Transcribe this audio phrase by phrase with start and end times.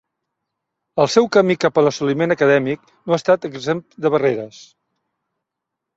[1.03, 4.63] El seu camí cap a l'assoliment acadèmic no ha estat exempt de barreres.